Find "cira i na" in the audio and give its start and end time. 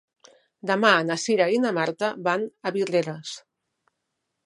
1.25-1.73